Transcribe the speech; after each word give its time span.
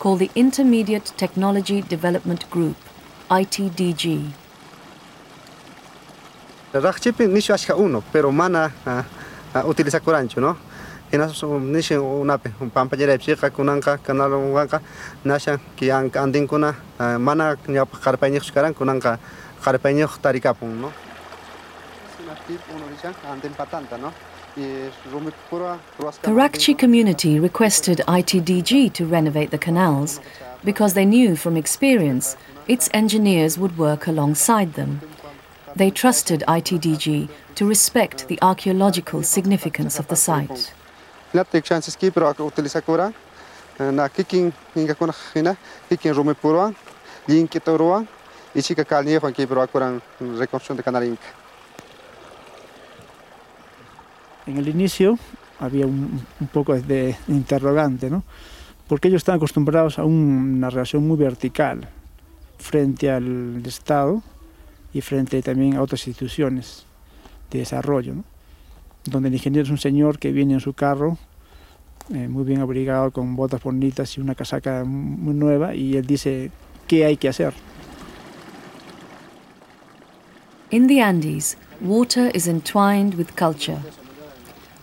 called 0.00 0.18
the 0.18 0.30
Intermediate 0.34 1.12
Technology 1.18 1.82
Development 1.82 2.48
Group, 2.50 2.76
ITDG. 3.28 4.32
Rakchipi 6.72 7.28
nishu 7.28 7.52
ashka 7.52 7.76
uno, 7.76 8.02
pero 8.10 8.32
mana 8.32 8.72
ah, 8.86 9.04
ah, 9.54 9.62
utiliza 9.64 10.00
kurancho, 10.00 10.40
no? 10.40 10.56
Hinas 11.12 11.42
nishi 11.42 11.94
unape, 11.96 12.52
un 12.60 12.70
pampallera 12.70 13.18
psiqa 13.18 13.50
kunanka, 13.50 13.98
kanal 13.98 14.32
unganka, 14.32 14.80
nasha 15.22 15.60
ki 15.76 15.90
andin 15.90 16.48
kuna, 16.48 16.74
ah, 16.98 17.18
mana 17.18 17.56
nyapa 17.68 17.98
karpañik 17.98 18.42
shkaran 18.42 18.72
kunanka 18.72 19.18
karpañik 19.62 20.16
tarikapun, 20.22 20.80
no? 20.80 20.92
Andin 23.30 23.52
patanta, 23.52 23.98
no? 23.98 24.12
The 24.56 24.90
Rakchi 26.24 26.76
community 26.76 27.38
requested 27.38 27.98
ITDG 28.08 28.92
to 28.94 29.06
renovate 29.06 29.50
the 29.50 29.58
canals 29.58 30.20
because 30.64 30.94
they 30.94 31.04
knew 31.04 31.36
from 31.36 31.56
experience 31.56 32.36
its 32.66 32.90
engineers 32.92 33.58
would 33.58 33.78
work 33.78 34.06
alongside 34.06 34.74
them. 34.74 35.00
They 35.76 35.90
trusted 35.90 36.42
ITDG 36.48 37.28
to 37.54 37.66
respect 37.66 38.26
the 38.28 38.38
archaeological 38.42 39.22
significance 39.22 39.98
of 39.98 40.08
the 40.08 40.16
site. 40.16 40.72
En 54.50 54.58
el 54.58 54.68
inicio 54.68 55.18
había 55.58 55.86
un, 55.86 56.26
poco 56.52 56.74
de 56.74 57.16
interrogante, 57.28 58.10
¿no? 58.10 58.24
Porque 58.88 59.08
ellos 59.08 59.20
están 59.20 59.36
acostumbrados 59.36 59.98
a 59.98 60.04
una 60.04 60.70
relación 60.70 61.06
muy 61.06 61.16
vertical 61.16 61.88
frente 62.58 63.10
al 63.10 63.62
Estado 63.64 64.22
y 64.92 65.00
frente 65.00 65.40
también 65.42 65.76
a 65.76 65.82
otras 65.82 66.06
instituciones 66.08 66.84
de 67.50 67.60
desarrollo, 67.60 68.14
donde 69.04 69.28
el 69.28 69.34
ingeniero 69.34 69.64
es 69.64 69.70
un 69.70 69.78
señor 69.78 70.18
que 70.18 70.32
viene 70.32 70.54
en 70.54 70.60
su 70.60 70.72
carro, 70.72 71.18
eh, 72.12 72.26
muy 72.26 72.44
bien 72.44 72.60
abrigado, 72.60 73.12
con 73.12 73.36
botas 73.36 73.62
bonitas 73.62 74.16
y 74.16 74.20
una 74.20 74.34
casaca 74.34 74.84
muy 74.84 75.34
nueva, 75.34 75.74
y 75.74 75.96
él 75.96 76.06
dice 76.06 76.50
qué 76.88 77.04
hay 77.04 77.16
que 77.16 77.28
hacer. 77.28 77.54
In 80.70 80.86
the 80.86 81.00
Andes, 81.00 81.56
water 81.80 82.30
is 82.34 82.46
entwined 82.46 83.14
with 83.14 83.34
culture. 83.36 83.78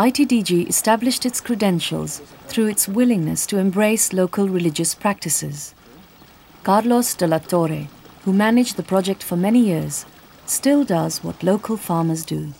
ITDG 0.00 0.66
established 0.66 1.26
its 1.26 1.42
credentials 1.42 2.20
through 2.48 2.68
its 2.68 2.88
willingness 2.88 3.44
to 3.44 3.58
embrace 3.58 4.14
local 4.14 4.48
religious 4.48 4.94
practices. 4.94 5.74
Carlos 6.62 7.12
de 7.12 7.26
la 7.26 7.36
Torre, 7.36 7.86
who 8.22 8.32
managed 8.32 8.78
the 8.78 8.82
project 8.82 9.22
for 9.22 9.36
many 9.36 9.60
years, 9.60 10.06
still 10.46 10.84
does 10.84 11.22
what 11.22 11.42
local 11.42 11.76
farmers 11.76 12.24
do 12.24 12.54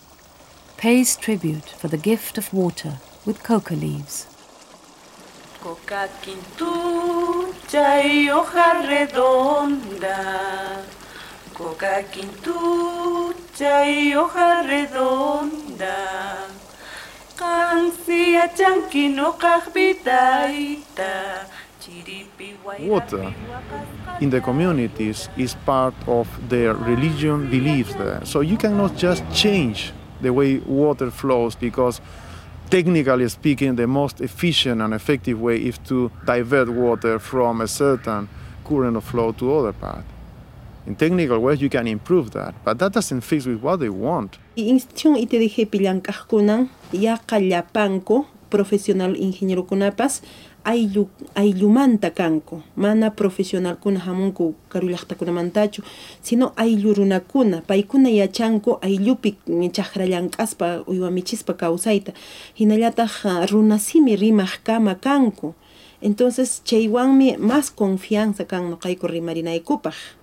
pays 0.77 1.15
tribute 1.15 1.67
for 1.79 1.87
the 1.87 1.97
gift 1.97 2.37
of 2.37 2.53
water 2.53 2.99
with 3.25 3.41
coca 3.41 3.73
leaves. 3.73 4.27
Coca 5.61 6.07
quintu, 6.21 7.51
chay 7.67 8.27
hoja 8.27 8.85
redonda. 8.91 10.85
Coca 11.55 12.03
quintu, 12.13 13.33
chay 13.57 14.11
hoja 14.11 14.61
redonda. 14.69 15.30
Water 22.79 23.33
in 24.19 24.29
the 24.29 24.39
communities 24.39 25.29
is 25.35 25.55
part 25.65 25.95
of 26.05 26.27
their 26.47 26.75
religion 26.75 27.49
beliefs 27.49 27.95
there. 27.95 28.23
So 28.23 28.41
you 28.41 28.57
cannot 28.57 28.95
just 28.95 29.23
change 29.33 29.91
the 30.21 30.31
way 30.31 30.59
water 30.59 31.09
flows 31.09 31.55
because 31.55 32.01
technically 32.69 33.27
speaking 33.29 33.75
the 33.75 33.87
most 33.87 34.21
efficient 34.21 34.79
and 34.81 34.93
effective 34.93 35.41
way 35.41 35.57
is 35.57 35.79
to 35.89 36.11
divert 36.23 36.69
water 36.69 37.17
from 37.17 37.61
a 37.61 37.67
certain 37.67 38.29
current 38.63 38.95
of 38.95 39.03
flow 39.03 39.31
to 39.31 39.55
other 39.55 39.73
part. 39.73 40.05
In 40.85 40.95
technical 40.95 41.39
ways, 41.39 41.61
you 41.61 41.69
can 41.69 41.87
improve 41.87 42.31
that, 42.31 42.53
but 42.63 42.77
that 42.79 42.91
doesn't 42.91 43.21
fix 43.21 43.45
with 43.45 43.59
what 43.61 43.79
they 43.79 43.89
want. 43.89 44.37
Institución 44.55 45.15
ITDG 45.17 45.65
pillankajkunan 45.65 46.69
yaqallapanku 46.93 48.25
profesional 48.55 49.15
ingeniero 49.25 49.63
kunapas 49.63 50.21
ayllu 50.63 51.09
ayllumanta 51.35 52.09
kanku 52.11 52.61
mana 52.75 53.09
profesional 53.09 53.75
kuna 53.83 53.99
hamunku 53.99 54.55
karu 54.69 54.87
llaqtakunamantachu 54.93 55.81
sino 56.21 56.45
ayllu 56.63 56.93
runakuna 56.93 57.61
paykuna 57.69 58.09
yachanku 58.21 58.77
ayllupi 58.81 59.31
chaqrallank'aspa 59.77 60.83
uywamichispa 60.91 61.53
kawsayta 61.53 62.11
hinallataq 62.59 63.13
runasimi 63.51 64.15
rimaq 64.15 64.53
kama 64.63 64.95
kanku 64.95 65.55
entonces 66.01 66.61
chaywanmi 66.63 67.37
más 67.37 67.71
confianza 67.81 68.45
kan 68.45 68.69
nuqayku 68.71 69.07
rimarinaykupaq 69.07 70.20